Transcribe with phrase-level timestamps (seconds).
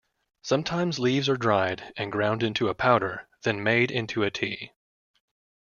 [0.41, 4.71] Sometimes leaves are dried and ground into a powder, then made into a tea.